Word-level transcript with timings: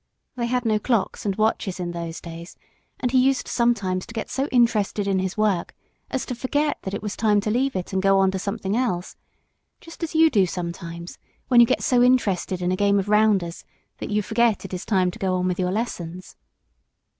They 0.35 0.47
had 0.47 0.65
no 0.65 0.79
clocks 0.79 1.27
and 1.27 1.35
watches 1.35 1.79
in 1.79 1.91
those 1.91 2.19
days, 2.19 2.57
and 2.99 3.11
he 3.11 3.19
used 3.19 3.47
sometimes 3.47 4.07
to 4.07 4.15
get 4.15 4.31
so 4.31 4.47
interested 4.47 5.05
in 5.07 5.19
his 5.19 5.37
work 5.37 5.75
as 6.09 6.25
to 6.25 6.33
forget 6.33 6.79
that 6.81 6.95
it 6.95 7.03
was 7.03 7.15
time 7.15 7.39
to 7.41 7.51
leave 7.51 7.75
it 7.75 7.93
and 7.93 8.01
go 8.01 8.17
on 8.17 8.31
to 8.31 8.39
something 8.39 8.75
else, 8.75 9.15
just 9.79 10.01
as 10.01 10.15
you 10.15 10.31
do 10.31 10.47
sometimes 10.47 11.19
when 11.49 11.59
you 11.59 11.67
get 11.67 11.83
so 11.83 12.01
interested 12.01 12.63
in 12.63 12.71
a 12.71 12.75
game 12.75 12.97
of 12.97 13.09
rounders 13.09 13.63
that 13.99 14.09
you 14.09 14.23
forget 14.23 14.57
that 14.57 14.73
it 14.73 14.75
is 14.75 14.85
time 14.85 15.11
to 15.11 15.19
go 15.19 15.35
on 15.35 15.47
with 15.47 15.59
your 15.59 15.71
lessons. 15.71 16.35